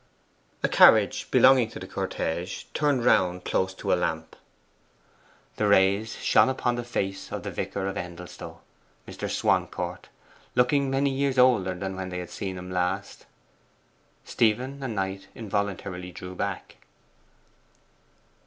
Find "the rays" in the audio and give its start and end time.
5.57-6.15